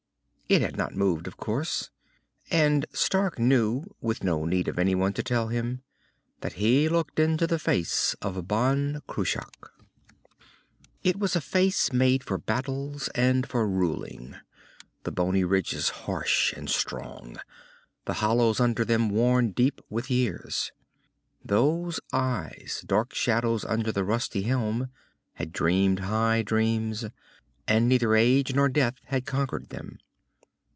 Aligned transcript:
It 0.51 0.61
had 0.61 0.75
not 0.75 0.93
moved, 0.93 1.27
of 1.27 1.37
course. 1.37 1.91
And 2.49 2.85
Stark 2.91 3.39
knew, 3.39 3.85
with 4.01 4.21
no 4.21 4.43
need 4.43 4.67
of 4.67 4.77
anyone 4.77 5.13
to 5.13 5.23
tell 5.23 5.47
him, 5.47 5.81
that 6.41 6.51
he 6.55 6.89
looked 6.89 7.19
into 7.19 7.47
the 7.47 7.57
face 7.57 8.15
of 8.21 8.49
Ban 8.49 9.01
Cruach. 9.07 9.71
It 11.03 11.17
was 11.17 11.37
a 11.37 11.39
face 11.39 11.93
made 11.93 12.21
for 12.21 12.37
battles 12.37 13.07
and 13.15 13.47
for 13.47 13.65
ruling, 13.65 14.35
the 15.03 15.11
bony 15.13 15.45
ridges 15.45 15.87
harsh 15.87 16.51
and 16.51 16.69
strong, 16.69 17.37
the 18.03 18.15
hollows 18.15 18.59
under 18.59 18.83
them 18.83 19.07
worn 19.09 19.51
deep 19.53 19.79
with 19.89 20.11
years. 20.11 20.73
Those 21.45 22.01
eyes, 22.11 22.83
dark 22.85 23.13
shadows 23.13 23.63
under 23.63 23.93
the 23.93 24.03
rusty 24.03 24.41
helm, 24.41 24.89
had 25.35 25.53
dreamed 25.53 25.99
high 25.99 26.41
dreams, 26.41 27.05
and 27.69 27.87
neither 27.87 28.17
age 28.17 28.53
nor 28.53 28.67
death 28.67 28.95
had 29.05 29.25
conquered 29.25 29.69
them. 29.69 29.97